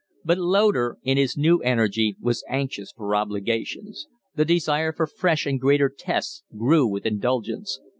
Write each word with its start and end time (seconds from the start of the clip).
But 0.25 0.39
Loder 0.39 0.97
in 1.03 1.17
his 1.17 1.37
new 1.37 1.59
energy 1.59 2.15
was 2.19 2.43
anxious 2.49 2.91
for 2.91 3.15
obligations; 3.15 4.07
the 4.33 4.43
desire 4.45 4.91
for 4.91 5.05
fresh 5.05 5.45
and 5.45 5.61
greater 5.61 5.93
tests 5.95 6.41
grew 6.57 6.87
with 6.87 7.05
indulgence. 7.05 7.79